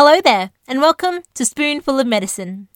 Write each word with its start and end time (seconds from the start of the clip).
Hello 0.00 0.20
there, 0.20 0.52
and 0.68 0.80
welcome 0.80 1.24
to 1.34 1.44
Spoonful 1.44 1.98
of 1.98 2.06
Medicine. 2.06 2.68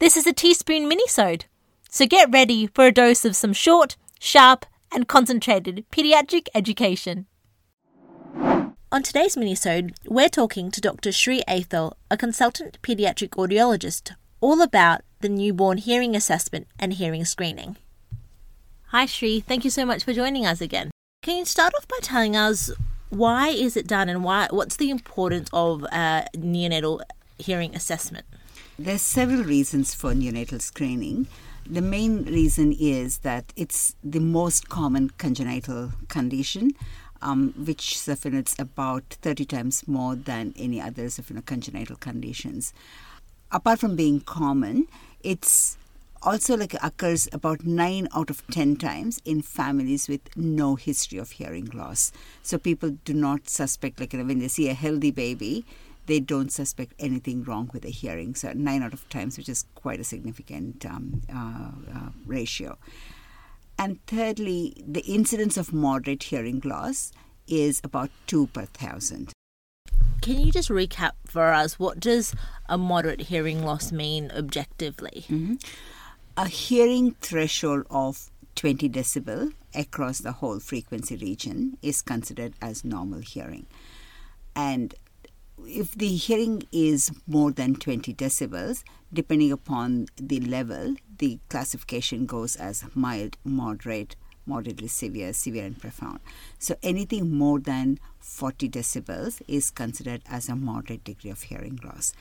This 0.00 0.18
is 0.18 0.26
a 0.26 0.34
teaspoon 0.34 0.86
minisode, 0.86 1.44
so 1.88 2.04
get 2.04 2.30
ready 2.30 2.66
for 2.66 2.84
a 2.84 2.92
dose 2.92 3.24
of 3.24 3.34
some 3.34 3.54
short, 3.54 3.96
sharp, 4.20 4.66
and 4.92 5.08
concentrated 5.08 5.86
pediatric 5.90 6.48
education. 6.54 7.24
On 8.92 9.02
today's 9.02 9.34
minisode, 9.34 9.92
we're 10.04 10.28
talking 10.28 10.70
to 10.72 10.82
Dr. 10.82 11.10
Sree 11.10 11.42
Aithal, 11.48 11.94
a 12.10 12.18
consultant 12.18 12.76
pediatric 12.82 13.30
audiologist, 13.30 14.10
all 14.42 14.60
about 14.60 15.00
the 15.20 15.30
newborn 15.30 15.78
hearing 15.78 16.14
assessment 16.14 16.66
and 16.78 16.92
hearing 16.92 17.24
screening. 17.24 17.78
Hi 18.88 19.06
Sree, 19.06 19.40
thank 19.40 19.64
you 19.64 19.70
so 19.70 19.86
much 19.86 20.04
for 20.04 20.12
joining 20.12 20.44
us 20.44 20.60
again. 20.60 20.90
Can 21.22 21.38
you 21.38 21.44
start 21.46 21.72
off 21.74 21.88
by 21.88 21.96
telling 22.02 22.36
us 22.36 22.70
why 23.10 23.48
is 23.48 23.76
it 23.76 23.86
done 23.86 24.08
and 24.08 24.22
why 24.22 24.48
what's 24.50 24.76
the 24.76 24.90
importance 24.90 25.48
of 25.52 25.82
a 25.84 26.26
neonatal 26.36 27.00
hearing 27.38 27.74
assessment? 27.74 28.26
There's 28.78 29.02
several 29.02 29.44
reasons 29.44 29.94
for 29.94 30.12
neonatal 30.12 30.60
screening. 30.60 31.26
The 31.66 31.82
main 31.82 32.24
reason 32.24 32.72
is 32.72 33.18
that 33.18 33.52
it's 33.56 33.94
the 34.04 34.20
most 34.20 34.68
common 34.68 35.10
congenital 35.18 35.92
condition, 36.08 36.70
um, 37.20 37.52
which 37.56 37.98
it's 38.08 38.54
about 38.58 39.04
30 39.20 39.44
times 39.44 39.86
more 39.88 40.14
than 40.14 40.54
any 40.56 40.80
other 40.80 41.10
congenital 41.44 41.96
conditions. 41.96 42.72
Apart 43.50 43.80
from 43.80 43.96
being 43.96 44.20
common, 44.20 44.86
it's 45.22 45.76
also 46.22 46.56
like 46.56 46.74
occurs 46.82 47.28
about 47.32 47.64
9 47.64 48.08
out 48.14 48.30
of 48.30 48.46
10 48.48 48.76
times 48.76 49.20
in 49.24 49.42
families 49.42 50.08
with 50.08 50.20
no 50.36 50.74
history 50.74 51.18
of 51.18 51.32
hearing 51.32 51.66
loss. 51.72 52.12
So 52.42 52.58
people 52.58 52.90
do 53.04 53.14
not 53.14 53.48
suspect 53.48 54.00
like 54.00 54.12
you 54.12 54.18
know, 54.18 54.24
when 54.24 54.38
they 54.38 54.48
see 54.48 54.68
a 54.68 54.74
healthy 54.74 55.10
baby 55.10 55.64
they 56.06 56.20
don't 56.20 56.50
suspect 56.50 56.94
anything 56.98 57.44
wrong 57.44 57.68
with 57.74 57.82
the 57.82 57.90
hearing. 57.90 58.34
So 58.34 58.52
9 58.52 58.82
out 58.82 58.94
of 58.94 59.08
times 59.10 59.36
which 59.36 59.48
is 59.48 59.66
quite 59.74 60.00
a 60.00 60.04
significant 60.04 60.84
um, 60.86 61.20
uh, 61.32 61.70
uh, 61.94 62.08
ratio. 62.26 62.78
And 63.78 64.04
thirdly 64.06 64.82
the 64.86 65.02
incidence 65.02 65.56
of 65.56 65.72
moderate 65.72 66.24
hearing 66.24 66.60
loss 66.64 67.12
is 67.46 67.80
about 67.84 68.10
2 68.26 68.48
per 68.48 68.64
thousand. 68.64 69.32
Can 70.20 70.40
you 70.40 70.50
just 70.50 70.68
recap 70.68 71.12
for 71.26 71.52
us 71.52 71.78
what 71.78 72.00
does 72.00 72.34
a 72.68 72.76
moderate 72.76 73.22
hearing 73.22 73.62
loss 73.62 73.92
mean 73.92 74.32
objectively? 74.34 75.26
Mm-hmm 75.28 75.54
a 76.38 76.46
hearing 76.46 77.16
threshold 77.20 77.84
of 77.90 78.30
20 78.54 78.88
decibel 78.90 79.52
across 79.74 80.20
the 80.20 80.30
whole 80.30 80.60
frequency 80.60 81.16
region 81.16 81.76
is 81.82 82.00
considered 82.00 82.54
as 82.62 82.84
normal 82.84 83.18
hearing. 83.18 83.66
And 84.54 84.94
if 85.66 85.96
the 85.96 86.06
hearing 86.06 86.62
is 86.70 87.10
more 87.26 87.50
than 87.50 87.74
20 87.74 88.14
decibels, 88.14 88.84
depending 89.12 89.50
upon 89.50 90.06
the 90.16 90.38
level, 90.38 90.94
the 91.18 91.40
classification 91.48 92.24
goes 92.24 92.54
as 92.54 92.84
mild, 92.94 93.36
moderate, 93.42 94.14
moderately 94.46 94.86
severe, 94.86 95.32
severe, 95.32 95.64
and 95.64 95.80
profound. 95.80 96.20
So 96.60 96.76
anything 96.84 97.36
more 97.36 97.58
than 97.58 97.98
40 98.20 98.68
decibels 98.68 99.42
is 99.48 99.70
considered 99.70 100.22
as 100.30 100.48
a 100.48 100.54
moderate 100.54 101.02
degree 101.02 101.32
of 101.32 101.42
hearing 101.42 101.80
loss 101.82 102.12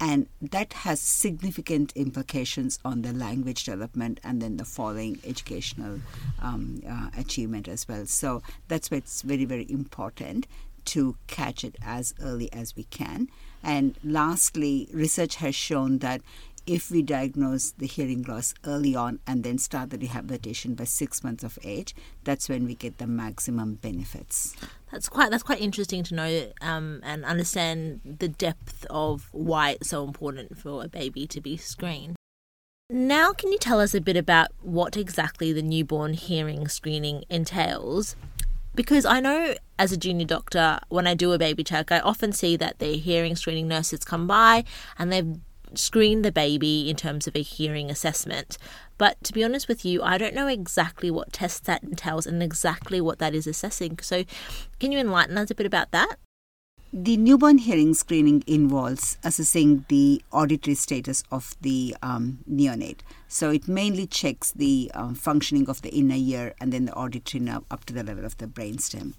and 0.00 0.26
that 0.40 0.72
has 0.72 1.00
significant 1.00 1.92
implications 1.94 2.78
on 2.84 3.02
the 3.02 3.12
language 3.12 3.64
development 3.64 4.18
and 4.24 4.42
then 4.42 4.56
the 4.56 4.64
following 4.64 5.20
educational 5.24 6.00
um, 6.40 6.82
uh, 6.88 7.08
achievement 7.16 7.68
as 7.68 7.86
well. 7.88 8.06
So 8.06 8.42
that's 8.68 8.90
why 8.90 8.98
it's 8.98 9.22
very, 9.22 9.44
very 9.44 9.70
important 9.70 10.46
to 10.84 11.16
catch 11.28 11.62
it 11.62 11.76
as 11.82 12.14
early 12.20 12.52
as 12.52 12.74
we 12.74 12.84
can. 12.84 13.28
And 13.62 13.94
lastly, 14.02 14.88
research 14.92 15.36
has 15.36 15.54
shown 15.54 15.98
that 15.98 16.20
if 16.66 16.90
we 16.90 17.02
diagnose 17.02 17.72
the 17.72 17.86
hearing 17.86 18.22
loss 18.22 18.54
early 18.64 18.94
on 18.94 19.18
and 19.26 19.44
then 19.44 19.58
start 19.58 19.90
the 19.90 19.98
rehabilitation 19.98 20.74
by 20.74 20.84
six 20.84 21.24
months 21.24 21.44
of 21.44 21.58
age, 21.64 21.94
that's 22.24 22.48
when 22.48 22.64
we 22.64 22.74
get 22.74 22.98
the 22.98 23.06
maximum 23.06 23.74
benefits. 23.74 24.54
That's 24.90 25.08
quite 25.08 25.30
that's 25.30 25.42
quite 25.42 25.60
interesting 25.60 26.02
to 26.04 26.14
know 26.14 26.52
um, 26.60 27.00
and 27.02 27.24
understand 27.24 28.00
the 28.04 28.28
depth 28.28 28.86
of 28.90 29.28
why 29.32 29.70
it's 29.70 29.90
so 29.90 30.04
important 30.04 30.58
for 30.58 30.84
a 30.84 30.88
baby 30.88 31.26
to 31.28 31.40
be 31.40 31.56
screened. 31.56 32.16
Now, 32.90 33.32
can 33.32 33.50
you 33.50 33.58
tell 33.58 33.80
us 33.80 33.94
a 33.94 34.00
bit 34.00 34.18
about 34.18 34.48
what 34.60 34.98
exactly 34.98 35.52
the 35.52 35.62
newborn 35.62 36.12
hearing 36.12 36.68
screening 36.68 37.24
entails? 37.30 38.16
Because 38.74 39.06
I 39.06 39.20
know 39.20 39.54
as 39.78 39.92
a 39.92 39.96
junior 39.96 40.26
doctor, 40.26 40.78
when 40.88 41.06
I 41.06 41.14
do 41.14 41.32
a 41.32 41.38
baby 41.38 41.64
check, 41.64 41.90
I 41.90 42.00
often 42.00 42.32
see 42.32 42.56
that 42.56 42.78
the 42.78 42.98
hearing 42.98 43.34
screening 43.34 43.68
nurses 43.68 44.00
come 44.04 44.26
by 44.26 44.64
and 44.98 45.10
they've 45.10 45.38
screen 45.78 46.22
the 46.22 46.32
baby 46.32 46.88
in 46.88 46.96
terms 46.96 47.26
of 47.26 47.36
a 47.36 47.42
hearing 47.42 47.90
assessment. 47.90 48.58
But 48.98 49.22
to 49.24 49.32
be 49.32 49.44
honest 49.44 49.68
with 49.68 49.84
you, 49.84 50.02
I 50.02 50.18
don't 50.18 50.34
know 50.34 50.46
exactly 50.46 51.10
what 51.10 51.32
tests 51.32 51.60
that 51.60 51.82
entails 51.82 52.26
and 52.26 52.42
exactly 52.42 53.00
what 53.00 53.18
that 53.18 53.34
is 53.34 53.46
assessing. 53.46 53.98
So, 54.00 54.24
can 54.78 54.92
you 54.92 54.98
enlighten 54.98 55.38
us 55.38 55.50
a 55.50 55.54
bit 55.54 55.66
about 55.66 55.90
that? 55.90 56.16
The 56.94 57.16
newborn 57.16 57.56
hearing 57.56 57.94
screening 57.94 58.44
involves 58.46 59.16
assessing 59.24 59.86
the 59.88 60.22
auditory 60.30 60.74
status 60.74 61.24
of 61.32 61.56
the 61.62 61.96
um, 62.02 62.40
neonate. 62.50 62.98
So 63.28 63.50
it 63.50 63.66
mainly 63.66 64.06
checks 64.06 64.50
the 64.50 64.90
um, 64.92 65.14
functioning 65.14 65.70
of 65.70 65.80
the 65.80 65.88
inner 65.88 66.16
ear 66.16 66.54
and 66.60 66.70
then 66.70 66.84
the 66.84 66.92
auditory 66.92 67.42
nerve 67.42 67.64
up 67.70 67.86
to 67.86 67.94
the 67.94 68.02
level 68.02 68.26
of 68.26 68.36
the 68.36 68.46
brainstem. 68.46 69.14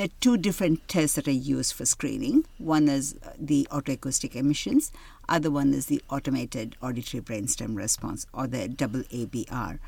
Are 0.00 0.08
two 0.20 0.36
different 0.36 0.88
tests 0.88 1.16
that 1.16 1.28
are 1.28 1.30
used 1.30 1.74
for 1.74 1.86
screening. 1.86 2.44
One 2.58 2.88
is 2.88 3.14
uh, 3.24 3.30
the 3.38 3.66
otoacoustic 3.70 4.34
emissions, 4.34 4.92
other 5.28 5.50
one 5.50 5.72
is 5.72 5.86
the 5.86 6.02
automated 6.10 6.76
auditory 6.82 7.22
brainstem 7.22 7.76
response 7.76 8.26
or 8.32 8.46
the 8.46 8.68
double 8.68 9.02
ABR. 9.04 9.78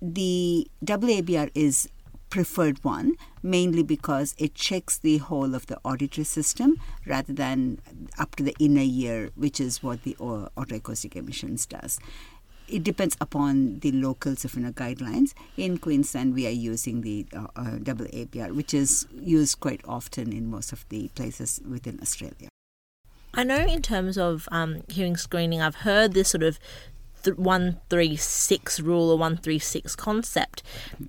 The 0.00 0.68
double 0.82 1.08
ABR 1.08 1.50
is 1.54 1.88
preferred 2.30 2.82
one 2.84 3.16
mainly 3.42 3.82
because 3.82 4.34
it 4.38 4.54
checks 4.54 4.96
the 4.96 5.18
whole 5.18 5.54
of 5.54 5.66
the 5.66 5.78
auditory 5.84 6.24
system 6.24 6.80
rather 7.04 7.32
than 7.32 7.80
up 8.18 8.36
to 8.36 8.42
the 8.44 8.54
inner 8.60 8.82
ear 8.84 9.30
which 9.34 9.60
is 9.60 9.82
what 9.82 10.04
the 10.04 10.16
uh, 10.20 10.48
otoacoustic 10.56 11.16
emissions 11.16 11.66
does 11.66 11.98
it 12.70 12.84
depends 12.84 13.16
upon 13.20 13.80
the 13.80 13.92
local 13.92 14.32
Safina 14.32 14.72
guidelines. 14.72 15.34
In 15.56 15.78
Queensland, 15.78 16.34
we 16.34 16.46
are 16.46 16.50
using 16.50 17.02
the 17.02 17.26
uh, 17.34 17.46
uh, 17.56 17.70
double 17.82 18.06
ABR, 18.06 18.54
which 18.54 18.72
is 18.74 19.06
used 19.20 19.60
quite 19.60 19.80
often 19.86 20.32
in 20.32 20.50
most 20.50 20.72
of 20.72 20.88
the 20.88 21.08
places 21.08 21.60
within 21.68 21.98
Australia. 22.00 22.48
I 23.34 23.44
know 23.44 23.58
in 23.58 23.82
terms 23.82 24.18
of 24.18 24.48
um, 24.50 24.82
hearing 24.88 25.16
screening, 25.16 25.62
I've 25.62 25.76
heard 25.76 26.14
this 26.14 26.30
sort 26.30 26.42
of 26.42 26.58
th- 27.22 27.36
136 27.36 28.80
rule 28.80 29.10
or 29.10 29.18
136 29.18 29.94
concept. 29.96 30.62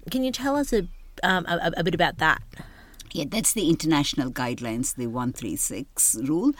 Can 0.09 0.23
you 0.23 0.31
tell 0.31 0.55
us 0.55 0.71
a, 0.71 0.87
um, 1.23 1.45
a, 1.47 1.71
a 1.77 1.83
bit 1.83 1.95
about 1.95 2.17
that? 2.19 2.41
Yeah, 3.13 3.25
that's 3.27 3.53
the 3.53 3.69
international 3.69 4.31
guidelines, 4.31 4.95
the 4.95 5.07
136 5.07 6.17
rule. 6.23 6.53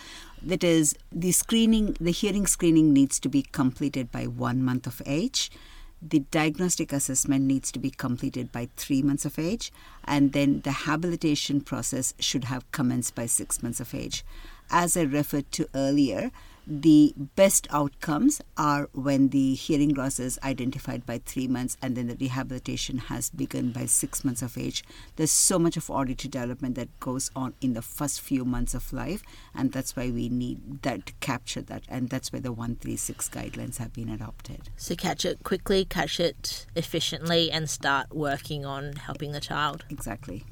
That 0.44 0.64
is, 0.64 0.96
the 1.12 1.32
screening, 1.32 1.96
the 2.00 2.12
hearing 2.12 2.48
screening 2.48 2.94
needs 2.94 3.20
to 3.20 3.30
be 3.30 3.44
completed 3.44 4.12
by 4.12 4.26
one 4.26 4.64
month 4.64 4.88
of 4.88 5.02
age. 5.06 5.52
The 6.02 6.22
diagnostic 6.32 6.92
assessment 6.92 7.46
needs 7.46 7.72
to 7.74 7.80
be 7.80 7.92
completed 7.92 8.52
by 8.52 8.70
three 8.76 9.04
months 9.04 9.24
of 9.24 9.38
age, 9.38 9.72
and 10.04 10.34
then 10.34 10.62
the 10.62 10.72
habilitation 10.72 11.62
process 11.62 12.16
should 12.18 12.46
have 12.46 12.70
commenced 12.72 13.14
by 13.14 13.28
six 13.28 13.62
months 13.62 13.80
of 13.80 13.94
age. 13.94 14.26
As 14.72 14.98
I 14.98 15.04
referred 15.04 15.52
to 15.52 15.68
earlier, 15.76 16.32
the 16.80 17.14
best 17.36 17.68
outcomes 17.70 18.42
are 18.56 18.90
when 18.94 19.30
the 19.30 19.54
hearing 19.56 19.94
loss 19.94 20.22
is 20.22 20.40
identified 20.42 21.06
by 21.06 21.18
three 21.26 21.48
months 21.48 21.76
and 21.82 21.98
then 21.98 22.08
the 22.08 22.16
rehabilitation 22.16 22.98
has 22.98 23.30
begun 23.30 23.72
by 23.72 23.86
six 23.86 24.24
months 24.24 24.42
of 24.42 24.58
age. 24.58 24.82
There's 25.18 25.32
so 25.32 25.60
much 25.60 25.76
of 25.76 25.90
auditory 25.90 26.30
development 26.30 26.76
that 26.76 26.98
goes 27.02 27.30
on 27.36 27.56
in 27.60 27.74
the 27.74 27.82
first 27.82 28.22
few 28.22 28.46
months 28.46 28.74
of 28.74 28.94
life, 28.94 29.22
and 29.54 29.74
that's 29.74 29.98
why 29.98 30.12
we 30.12 30.30
need 30.30 30.82
that 30.84 31.06
to 31.08 31.14
capture 31.20 31.62
that, 31.64 31.84
and 31.90 32.10
that's 32.10 32.32
why 32.32 32.40
the 32.40 32.54
136 32.54 33.28
guidelines 33.28 33.78
have 33.78 33.92
been 33.92 34.08
adopted. 34.08 34.70
So, 34.78 34.96
catch 34.96 35.26
it 35.26 35.44
quickly, 35.44 35.84
catch 35.84 36.22
it 36.22 36.68
efficiently, 36.76 37.52
and 37.52 37.70
start 37.70 38.16
working 38.16 38.66
on 38.66 38.94
helping 38.94 39.34
the 39.34 39.42
child. 39.42 39.84
Exactly. 39.90 40.46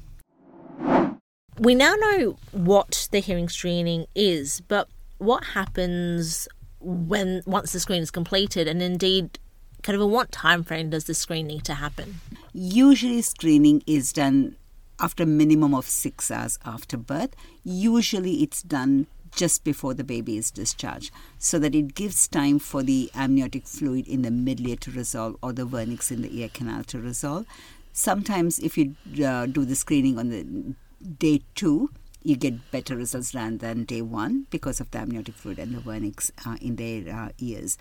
We 1.58 1.74
now 1.74 1.94
know 1.94 2.36
what 2.52 3.08
the 3.10 3.20
hearing 3.20 3.48
screening 3.48 4.06
is, 4.14 4.60
but 4.62 4.88
what 5.20 5.44
happens 5.44 6.48
when 6.80 7.42
once 7.46 7.72
the 7.72 7.80
screen 7.80 8.02
is 8.02 8.10
completed? 8.10 8.66
And 8.66 8.82
indeed 8.82 9.38
kind 9.82 9.94
of 9.94 10.02
in 10.02 10.10
what 10.10 10.32
time 10.32 10.64
frame 10.64 10.90
does 10.90 11.04
the 11.04 11.14
screen 11.14 11.46
need 11.46 11.64
to 11.64 11.74
happen? 11.74 12.20
Usually 12.52 13.22
screening 13.22 13.82
is 13.86 14.12
done 14.12 14.56
after 14.98 15.22
a 15.22 15.26
minimum 15.26 15.74
of 15.74 15.86
six 15.86 16.30
hours 16.30 16.58
after 16.64 16.96
birth. 16.96 17.34
Usually 17.64 18.42
it's 18.42 18.62
done 18.62 19.06
just 19.36 19.62
before 19.62 19.94
the 19.94 20.02
baby 20.02 20.36
is 20.36 20.50
discharged 20.50 21.12
so 21.38 21.58
that 21.58 21.74
it 21.74 21.94
gives 21.94 22.26
time 22.26 22.58
for 22.58 22.82
the 22.82 23.10
amniotic 23.14 23.66
fluid 23.66 24.08
in 24.08 24.22
the 24.22 24.30
middle 24.30 24.68
ear 24.68 24.76
to 24.76 24.90
resolve 24.90 25.36
or 25.42 25.52
the 25.52 25.66
vernix 25.66 26.10
in 26.10 26.22
the 26.22 26.40
ear 26.40 26.48
canal 26.52 26.82
to 26.84 26.98
resolve. 26.98 27.46
Sometimes 27.92 28.58
if 28.58 28.76
you 28.76 28.96
uh, 29.24 29.46
do 29.46 29.64
the 29.64 29.76
screening 29.76 30.18
on 30.18 30.30
the 30.30 30.74
day 31.18 31.42
two 31.54 31.90
you 32.22 32.36
get 32.36 32.70
better 32.70 32.96
results 32.96 33.32
than, 33.32 33.84
day 33.84 34.02
one 34.02 34.46
because 34.50 34.80
of 34.80 34.90
the 34.90 34.98
amniotic 34.98 35.34
fluid 35.34 35.58
and 35.58 35.74
the 35.74 35.80
vernix 35.80 36.30
uh, 36.46 36.56
in 36.60 36.76
their 36.76 37.14
uh, 37.14 37.28
ears. 37.38 37.78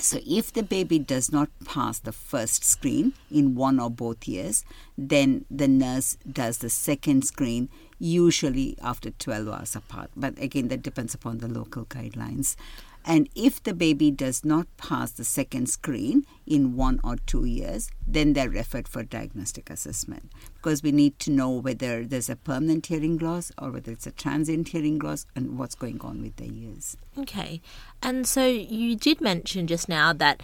So, 0.00 0.20
if 0.24 0.52
the 0.52 0.62
baby 0.62 1.00
does 1.00 1.32
not 1.32 1.48
pass 1.64 1.98
the 1.98 2.12
first 2.12 2.62
screen 2.62 3.14
in 3.32 3.56
one 3.56 3.80
or 3.80 3.90
both 3.90 4.28
years, 4.28 4.64
then 4.96 5.44
the 5.50 5.66
nurse 5.66 6.16
does 6.30 6.58
the 6.58 6.70
second 6.70 7.24
screen, 7.24 7.68
usually 7.98 8.76
after 8.80 9.10
12 9.10 9.48
hours 9.48 9.74
apart. 9.74 10.10
But 10.16 10.40
again, 10.40 10.68
that 10.68 10.82
depends 10.82 11.14
upon 11.14 11.38
the 11.38 11.48
local 11.48 11.84
guidelines. 11.84 12.54
And 13.08 13.26
if 13.34 13.62
the 13.62 13.72
baby 13.72 14.10
does 14.10 14.44
not 14.44 14.66
pass 14.76 15.12
the 15.12 15.24
second 15.24 15.70
screen 15.70 16.26
in 16.46 16.76
one 16.76 17.00
or 17.02 17.16
two 17.16 17.46
years, 17.46 17.90
then 18.06 18.34
they're 18.34 18.50
referred 18.50 18.86
for 18.86 19.02
diagnostic 19.02 19.70
assessment 19.70 20.30
because 20.56 20.82
we 20.82 20.92
need 20.92 21.18
to 21.20 21.30
know 21.30 21.48
whether 21.48 22.04
there's 22.04 22.28
a 22.28 22.36
permanent 22.36 22.84
hearing 22.84 23.16
loss 23.16 23.50
or 23.56 23.70
whether 23.70 23.90
it's 23.90 24.06
a 24.06 24.12
transient 24.12 24.68
hearing 24.68 24.98
loss 24.98 25.24
and 25.34 25.58
what's 25.58 25.74
going 25.74 26.02
on 26.02 26.20
with 26.20 26.36
their 26.36 26.52
ears. 26.52 26.98
Okay. 27.16 27.62
And 28.02 28.26
so 28.26 28.46
you 28.46 28.94
did 28.94 29.22
mention 29.22 29.66
just 29.66 29.88
now 29.88 30.12
that 30.12 30.42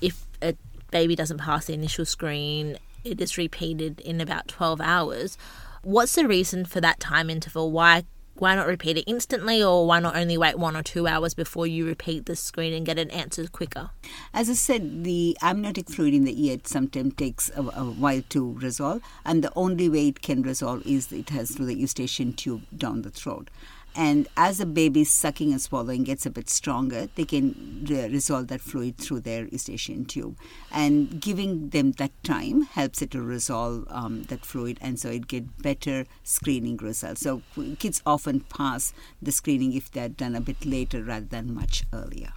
if 0.00 0.26
a 0.42 0.56
baby 0.90 1.14
doesn't 1.14 1.38
pass 1.38 1.66
the 1.66 1.74
initial 1.74 2.04
screen, 2.04 2.76
it 3.04 3.20
is 3.20 3.38
repeated 3.38 4.00
in 4.00 4.20
about 4.20 4.48
12 4.48 4.80
hours. 4.80 5.38
What's 5.82 6.16
the 6.16 6.26
reason 6.26 6.64
for 6.64 6.80
that 6.80 6.98
time 6.98 7.30
interval? 7.30 7.70
Why 7.70 8.02
why 8.40 8.54
not 8.54 8.66
repeat 8.66 8.96
it 8.96 9.04
instantly 9.06 9.62
or 9.62 9.86
why 9.86 10.00
not 10.00 10.16
only 10.16 10.38
wait 10.38 10.58
one 10.58 10.74
or 10.74 10.82
two 10.82 11.06
hours 11.06 11.34
before 11.34 11.66
you 11.66 11.86
repeat 11.86 12.24
the 12.24 12.34
screen 12.34 12.72
and 12.72 12.86
get 12.86 12.98
an 12.98 13.10
answer 13.10 13.46
quicker? 13.46 13.90
As 14.32 14.48
I 14.48 14.54
said, 14.54 15.04
the 15.04 15.36
amniotic 15.42 15.90
fluid 15.90 16.14
in 16.14 16.24
the 16.24 16.46
ear 16.46 16.58
sometimes 16.64 17.14
takes 17.14 17.50
a, 17.50 17.60
a 17.60 17.84
while 17.84 18.22
to 18.30 18.54
resolve, 18.54 19.02
and 19.26 19.44
the 19.44 19.52
only 19.54 19.90
way 19.90 20.08
it 20.08 20.22
can 20.22 20.42
resolve 20.42 20.86
is 20.86 21.12
it 21.12 21.28
has 21.28 21.50
through 21.50 21.66
the 21.66 21.74
eustachian 21.74 22.32
tube 22.32 22.62
down 22.74 23.02
the 23.02 23.10
throat. 23.10 23.50
And 23.96 24.28
as 24.36 24.58
the 24.58 24.66
baby's 24.66 25.10
sucking 25.10 25.50
and 25.50 25.60
swallowing 25.60 26.04
gets 26.04 26.24
a 26.24 26.30
bit 26.30 26.48
stronger, 26.48 27.08
they 27.16 27.24
can 27.24 27.86
re- 27.88 28.08
resolve 28.08 28.48
that 28.48 28.60
fluid 28.60 28.98
through 28.98 29.20
their 29.20 29.46
eustachian 29.48 30.04
tube. 30.04 30.38
And 30.70 31.20
giving 31.20 31.70
them 31.70 31.92
that 31.92 32.12
time 32.22 32.62
helps 32.62 33.02
it 33.02 33.10
to 33.12 33.22
resolve 33.22 33.86
um, 33.90 34.24
that 34.24 34.46
fluid, 34.46 34.78
and 34.80 34.98
so 34.98 35.08
it 35.10 35.26
get 35.26 35.62
better 35.62 36.06
screening 36.22 36.76
results. 36.76 37.22
So 37.22 37.42
kids 37.78 38.00
often 38.06 38.40
pass 38.40 38.92
the 39.20 39.32
screening 39.32 39.72
if 39.72 39.90
they're 39.90 40.08
done 40.08 40.36
a 40.36 40.40
bit 40.40 40.64
later 40.64 41.02
rather 41.02 41.26
than 41.26 41.52
much 41.52 41.84
earlier. 41.92 42.32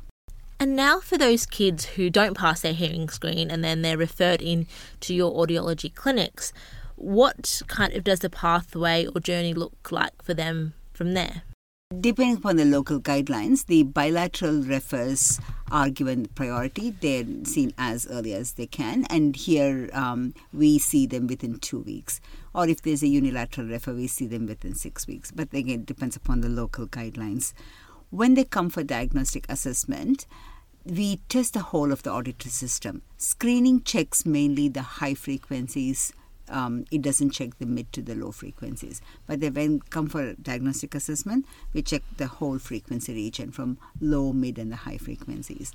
And 0.60 0.76
now 0.76 1.00
for 1.00 1.18
those 1.18 1.46
kids 1.46 1.86
who 1.86 2.10
don't 2.10 2.38
pass 2.38 2.62
their 2.62 2.74
hearing 2.74 3.10
screen 3.10 3.52
and 3.52 3.64
then 3.64 3.82
they're 3.82 3.98
referred 3.98 4.42
in 4.42 4.66
to 5.02 5.14
your 5.14 5.34
audiology 5.34 5.94
clinics, 5.94 6.54
what 6.96 7.62
kind 7.68 7.94
of 7.94 8.04
does 8.04 8.20
the 8.20 8.30
pathway 8.30 9.06
or 9.08 9.20
journey 9.20 9.54
look 9.54 9.92
like 9.92 10.22
for 10.24 10.34
them 10.34 10.74
from 10.94 11.14
there? 11.14 11.44
Depending 12.00 12.38
upon 12.38 12.56
the 12.56 12.66
local 12.66 13.00
guidelines, 13.00 13.68
the 13.68 13.84
bilateral 13.84 14.64
refers 14.64 15.40
are 15.72 15.90
given 15.90 16.26
priority. 16.34 16.90
They're 16.90 17.26
seen 17.44 17.72
as 17.78 18.08
early 18.08 18.34
as 18.34 18.54
they 18.54 18.66
can, 18.66 19.06
and 19.12 19.36
here 19.36 19.90
um, 19.94 20.34
we 20.52 20.80
see 20.80 21.06
them 21.06 21.28
within 21.28 21.60
two 21.60 21.80
weeks. 21.80 22.20
Or 22.56 22.68
if 22.68 22.82
there's 22.82 23.04
a 23.04 23.08
unilateral 23.08 23.68
refer, 23.68 23.94
we 23.94 24.08
see 24.08 24.26
them 24.26 24.48
within 24.48 24.74
six 24.74 25.06
weeks. 25.06 25.30
But 25.30 25.54
again, 25.54 25.82
it 25.82 25.86
depends 25.86 26.16
upon 26.16 26.42
the 26.42 26.50
local 26.50 26.88
guidelines. 26.88 27.54
When 28.10 28.34
they 28.34 28.44
come 28.44 28.70
for 28.70 28.84
diagnostic 28.84 29.46
assessment, 29.50 30.26
we 30.86 31.18
test 31.30 31.54
the 31.54 31.62
whole 31.62 31.92
of 31.92 32.04
the 32.04 32.12
auditory 32.12 32.52
system. 32.52 33.04
Screening 33.18 33.84
checks 33.84 34.26
mainly 34.26 34.68
the 34.68 34.82
high 34.82 35.14
frequencies 35.14 36.12
um, 36.54 36.86
it 36.92 37.02
doesn't 37.02 37.32
check 37.32 37.58
the 37.58 37.66
mid 37.66 37.92
to 37.94 38.02
the 38.02 38.16
low 38.16 38.32
frequencies. 38.32 39.02
But 39.28 39.42
then 39.42 39.54
when 39.56 39.80
come 39.82 40.08
for 40.08 40.34
diagnostic 40.34 40.96
assessment, 40.96 41.46
we 41.74 41.82
check 41.82 42.04
the 42.18 42.28
whole 42.28 42.60
frequency 42.60 43.14
region 43.14 43.52
from 43.52 43.78
low, 44.00 44.32
mid, 44.32 44.58
and 44.60 44.72
the 44.72 44.78
high 44.78 44.98
frequencies. 44.98 45.74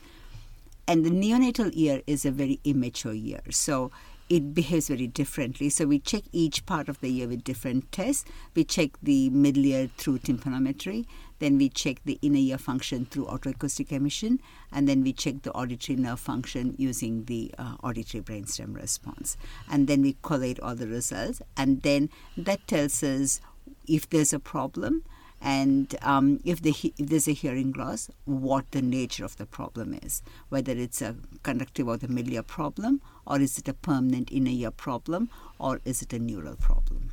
And 0.87 1.05
the 1.05 1.11
neonatal 1.11 1.73
ear 1.75 2.01
is 2.07 2.25
a 2.25 2.31
very 2.31 2.61
immature 2.65 3.13
ear, 3.13 3.43
so 3.51 3.91
it 4.29 4.55
behaves 4.55 4.89
very 4.89 5.07
differently. 5.07 5.71
So 5.71 5.87
we 5.87 5.99
check 5.99 6.25
each 6.33 6.67
part 6.67 6.89
of 6.89 7.01
the 7.01 7.15
ear 7.19 7.29
with 7.29 7.45
different 7.45 7.91
tests. 7.93 8.25
We 8.55 8.65
check 8.65 8.91
the 9.03 9.31
middle 9.31 9.65
ear 9.65 9.91
through 9.97 10.19
tympanometry. 10.19 11.07
Then 11.39 11.57
we 11.57 11.69
check 11.69 12.01
the 12.05 12.19
inner 12.21 12.39
ear 12.39 12.59
function 12.59 13.07
through 13.07 13.27
otoacoustic 13.27 13.93
emission, 13.93 14.41
and 14.73 14.89
then 14.89 15.03
we 15.03 15.13
check 15.13 15.43
the 15.43 15.53
auditory 15.53 15.97
nerve 15.97 16.19
function 16.19 16.75
using 16.79 17.25
the 17.27 17.55
uh, 17.59 17.77
auditory 17.83 18.23
brainstem 18.23 18.75
response. 18.75 19.37
And 19.71 19.87
then 19.87 20.03
we 20.03 20.17
collate 20.23 20.59
all 20.61 20.75
the 20.75 20.89
results, 20.89 21.41
and 21.57 21.83
then 21.83 22.11
that 22.37 22.67
tells 22.67 23.03
us 23.03 23.41
if 23.87 24.11
there's 24.11 24.33
a 24.33 24.41
problem 24.41 25.05
and 25.41 25.95
um, 26.03 26.41
if, 26.45 26.63
the, 26.63 26.75
if 26.99 27.09
there's 27.09 27.29
a 27.29 27.33
hearing 27.33 27.73
loss, 27.73 28.11
what 28.25 28.71
the 28.73 28.83
nature 28.83 29.25
of 29.25 29.37
the 29.37 29.47
problem 29.47 29.99
is, 30.03 30.23
whether 30.49 30.73
it's 30.73 31.01
a 31.01 31.17
conductive 31.43 31.87
or 31.87 31.97
the 31.97 32.09
middle 32.09 32.35
ear 32.35 32.43
problem, 32.43 33.01
or 33.27 33.41
is 33.41 33.59
it 33.59 33.69
a 33.69 33.75
permanent 33.75 34.33
inner 34.33 34.51
ear 34.51 34.71
problem, 34.71 35.31
or 35.59 35.81
is 35.85 36.03
it 36.03 36.13
a 36.13 36.19
neural 36.19 36.57
problem. 36.57 37.13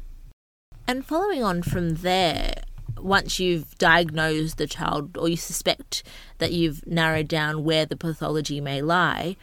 And 0.88 1.06
following 1.06 1.44
on 1.44 1.62
from 1.62 1.96
there, 1.96 2.56
once 2.98 3.40
you've 3.40 3.78
diagnosed 3.78 4.58
the 4.58 4.68
child 4.68 5.18
or 5.18 5.28
you 5.28 5.38
suspect 5.38 6.04
that 6.38 6.52
you've 6.52 6.86
narrowed 6.88 7.28
down 7.28 7.64
where 7.64 7.86
the 7.86 7.98
pathology 7.98 8.62
may 8.62 8.82
lie, 8.82 9.36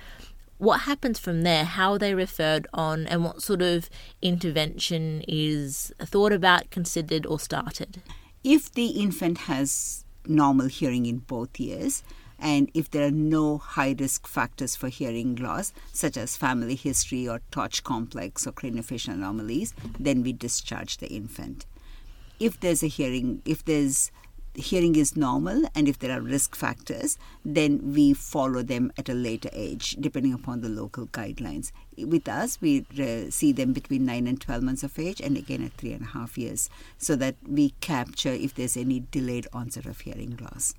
what 0.59 0.83
happens 0.83 1.19
from 1.19 1.43
there? 1.43 1.65
How 1.65 1.95
are 1.95 1.99
they 1.99 2.15
referred 2.15 2.69
on, 2.73 3.09
and 3.09 3.25
what 3.25 3.43
sort 3.43 3.63
of 3.63 3.91
intervention 4.23 5.25
is 5.27 5.93
thought 6.01 6.33
about, 6.33 6.71
considered, 6.71 7.27
or 7.27 7.41
started? 7.41 8.01
If 8.45 8.73
the 8.73 8.87
infant 8.87 9.39
has 9.39 10.05
normal 10.27 10.67
hearing 10.67 11.07
in 11.07 11.19
both 11.19 11.61
ears, 11.61 12.03
and 12.41 12.71
if 12.75 12.91
there 12.91 13.07
are 13.07 13.13
no 13.13 13.59
high 13.59 13.95
risk 13.97 14.27
factors 14.27 14.75
for 14.75 14.89
hearing 14.89 15.37
loss, 15.37 15.73
such 15.93 16.17
as 16.17 16.37
family 16.37 16.75
history 16.75 17.29
or 17.29 17.41
Torch 17.53 17.85
complex 17.85 18.45
or 18.45 18.51
craniofacial 18.51 19.15
anomalies, 19.15 19.75
then 19.99 20.25
we 20.25 20.33
discharge 20.33 20.97
the 20.97 21.07
infant. 21.07 21.67
If 22.41 22.59
there's 22.59 22.83
a 22.83 22.89
hearing, 22.89 23.43
if 23.45 23.65
there's 23.65 24.11
hearing 24.55 24.97
is 24.97 25.17
normal 25.17 25.63
and 25.75 25.89
if 25.89 25.99
there 25.99 26.17
are 26.17 26.21
risk 26.21 26.55
factors, 26.55 27.19
then 27.45 27.93
we 27.93 28.13
follow 28.13 28.63
them 28.63 28.93
at 28.99 29.09
a 29.09 29.15
later 29.15 29.49
age, 29.53 29.97
depending 30.01 30.33
upon 30.33 30.61
the 30.61 30.69
local 30.69 31.07
guidelines. 31.09 31.73
With 31.97 32.29
us, 32.29 32.61
we 32.61 32.87
uh, 32.99 33.31
see 33.31 33.53
them 33.53 33.73
between 33.73 34.05
9 34.05 34.27
and 34.27 34.41
12 34.41 34.63
months 34.63 34.83
of 34.83 34.99
age 34.99 35.21
and 35.21 35.37
again 35.37 35.65
at 35.65 35.73
three 35.73 35.93
and 35.93 36.03
a 36.03 36.09
half 36.09 36.37
years, 36.37 36.69
so 36.99 37.17
that 37.17 37.37
we 37.47 37.71
capture 37.81 38.33
if 38.33 38.55
there's 38.55 38.77
any 38.77 39.01
delayed 39.11 39.47
onset 39.53 39.87
of 39.87 40.01
hearing 40.01 40.39
loss. 40.41 40.75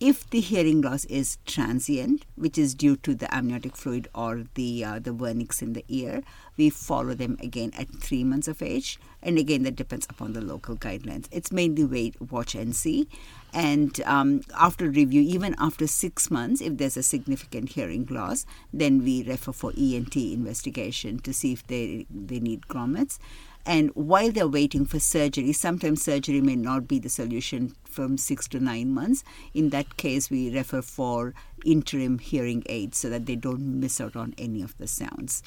If 0.00 0.30
the 0.30 0.38
hearing 0.38 0.80
loss 0.80 1.04
is 1.06 1.38
transient, 1.44 2.24
which 2.36 2.56
is 2.56 2.76
due 2.76 2.94
to 2.98 3.16
the 3.16 3.34
amniotic 3.34 3.74
fluid 3.74 4.06
or 4.14 4.44
the 4.54 4.84
uh, 4.84 4.98
the 5.00 5.10
vernix 5.10 5.60
in 5.60 5.72
the 5.72 5.84
ear, 5.88 6.22
we 6.56 6.70
follow 6.70 7.14
them 7.14 7.36
again 7.42 7.72
at 7.76 7.88
three 7.88 8.22
months 8.22 8.46
of 8.46 8.62
age, 8.62 9.00
and 9.20 9.38
again 9.38 9.64
that 9.64 9.74
depends 9.74 10.06
upon 10.08 10.34
the 10.34 10.40
local 10.40 10.76
guidelines. 10.76 11.26
It's 11.32 11.50
mainly 11.50 11.84
wait, 11.84 12.14
watch, 12.30 12.54
and 12.54 12.76
see. 12.76 13.08
And 13.52 14.00
um, 14.02 14.42
after 14.56 14.88
review, 14.88 15.22
even 15.22 15.56
after 15.58 15.88
six 15.88 16.30
months, 16.30 16.60
if 16.60 16.76
there's 16.76 16.96
a 16.96 17.02
significant 17.02 17.70
hearing 17.70 18.06
loss, 18.08 18.46
then 18.72 19.02
we 19.02 19.24
refer 19.24 19.50
for 19.50 19.72
ENT 19.76 20.14
investigation 20.14 21.18
to 21.20 21.32
see 21.32 21.52
if 21.52 21.66
they 21.66 22.06
they 22.08 22.38
need 22.38 22.68
grommets. 22.68 23.18
And 23.68 23.90
while 23.90 24.32
they're 24.32 24.48
waiting 24.48 24.86
for 24.86 24.98
surgery, 24.98 25.52
sometimes 25.52 26.02
surgery 26.02 26.40
may 26.40 26.56
not 26.56 26.88
be 26.88 26.98
the 26.98 27.10
solution 27.10 27.76
from 27.84 28.16
six 28.16 28.48
to 28.48 28.60
nine 28.60 28.94
months. 28.94 29.24
In 29.52 29.68
that 29.68 29.98
case, 29.98 30.30
we 30.30 30.50
refer 30.50 30.80
for 30.80 31.34
interim 31.66 32.18
hearing 32.18 32.62
aids 32.64 32.96
so 32.96 33.10
that 33.10 33.26
they 33.26 33.36
don't 33.36 33.78
miss 33.78 34.00
out 34.00 34.16
on 34.16 34.34
any 34.38 34.62
of 34.62 34.74
the 34.78 34.86
sounds. 34.86 35.42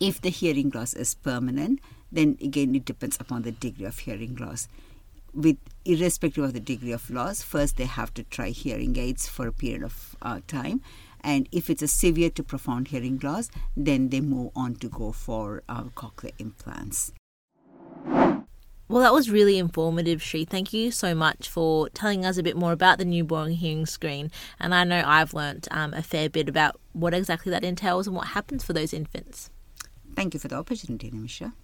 If 0.00 0.20
the 0.20 0.30
hearing 0.30 0.70
loss 0.70 0.92
is 0.92 1.14
permanent, 1.14 1.78
then 2.10 2.36
again 2.42 2.74
it 2.74 2.84
depends 2.84 3.16
upon 3.20 3.42
the 3.42 3.52
degree 3.52 3.86
of 3.86 4.00
hearing 4.00 4.34
loss. 4.34 4.66
With 5.32 5.58
irrespective 5.84 6.42
of 6.42 6.52
the 6.52 6.58
degree 6.58 6.90
of 6.90 7.08
loss, 7.10 7.42
first 7.42 7.76
they 7.76 7.86
have 7.86 8.12
to 8.14 8.24
try 8.24 8.48
hearing 8.48 8.98
aids 8.98 9.28
for 9.28 9.46
a 9.46 9.52
period 9.52 9.84
of 9.84 10.16
uh, 10.20 10.40
time 10.48 10.82
and 11.24 11.48
if 11.52 11.70
it's 11.70 11.82
a 11.82 11.88
severe 11.88 12.30
to 12.30 12.42
profound 12.42 12.88
hearing 12.88 13.18
loss, 13.22 13.50
then 13.76 14.08
they 14.08 14.20
move 14.20 14.50
on 14.54 14.76
to 14.76 14.88
go 14.88 15.12
for 15.12 15.62
uh, 15.68 15.84
cochlear 15.84 16.32
implants. 16.38 17.12
Well, 18.92 19.00
that 19.00 19.14
was 19.14 19.30
really 19.30 19.58
informative, 19.58 20.22
Sree. 20.22 20.44
Thank 20.44 20.74
you 20.74 20.90
so 20.90 21.14
much 21.14 21.48
for 21.48 21.88
telling 21.90 22.26
us 22.26 22.36
a 22.36 22.42
bit 22.42 22.58
more 22.58 22.72
about 22.72 22.98
the 22.98 23.06
newborn 23.06 23.52
hearing 23.52 23.86
screen. 23.86 24.30
And 24.60 24.74
I 24.74 24.84
know 24.84 25.02
I've 25.06 25.32
learnt 25.32 25.66
um, 25.70 25.94
a 25.94 26.02
fair 26.02 26.28
bit 26.28 26.46
about 26.46 26.78
what 26.92 27.14
exactly 27.14 27.50
that 27.50 27.64
entails 27.64 28.06
and 28.06 28.14
what 28.14 28.28
happens 28.28 28.62
for 28.62 28.74
those 28.74 28.92
infants. 28.92 29.48
Thank 30.14 30.34
you 30.34 30.40
for 30.40 30.48
the 30.48 30.56
opportunity, 30.56 31.10
Nimisha. 31.10 31.54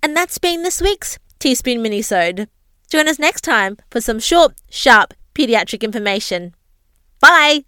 And 0.00 0.16
that's 0.16 0.38
been 0.38 0.62
this 0.62 0.80
week's 0.80 1.18
Teaspoon 1.40 1.78
Minisode. 1.78 2.46
Join 2.88 3.08
us 3.08 3.18
next 3.18 3.40
time 3.40 3.78
for 3.90 4.00
some 4.00 4.20
short, 4.20 4.54
sharp 4.70 5.12
pediatric 5.34 5.80
information. 5.80 6.54
Bye. 7.24 7.64